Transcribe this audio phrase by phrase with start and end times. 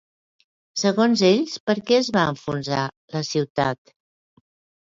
[0.83, 2.81] Segons ells, per què es va enfonsar
[3.17, 3.97] la ciutat?